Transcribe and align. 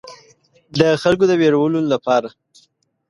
د 0.79 0.81
خلکو 1.01 1.23
د 1.27 1.31
ویرولو 1.41 1.79
لپاره. 1.91 2.29